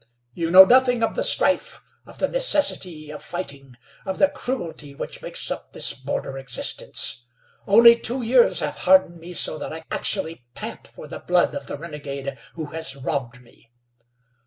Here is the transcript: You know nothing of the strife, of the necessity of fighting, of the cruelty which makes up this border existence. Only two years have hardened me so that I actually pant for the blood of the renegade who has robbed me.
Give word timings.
You 0.33 0.49
know 0.49 0.65
nothing 0.65 1.03
of 1.03 1.13
the 1.13 1.21
strife, 1.23 1.79
of 2.07 2.17
the 2.17 2.27
necessity 2.27 3.11
of 3.11 3.21
fighting, 3.23 3.77
of 4.03 4.17
the 4.17 4.29
cruelty 4.29 4.95
which 4.95 5.21
makes 5.21 5.51
up 5.51 5.73
this 5.73 5.93
border 5.93 6.39
existence. 6.39 7.23
Only 7.67 7.95
two 7.95 8.23
years 8.23 8.61
have 8.61 8.77
hardened 8.77 9.19
me 9.19 9.33
so 9.33 9.59
that 9.59 9.71
I 9.71 9.83
actually 9.91 10.43
pant 10.55 10.87
for 10.87 11.07
the 11.07 11.19
blood 11.19 11.53
of 11.53 11.67
the 11.67 11.77
renegade 11.77 12.35
who 12.55 12.71
has 12.71 12.95
robbed 12.95 13.41
me. 13.43 13.69